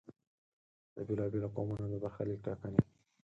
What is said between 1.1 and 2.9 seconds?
بېلو قومونو د برخلیک ټاکنې.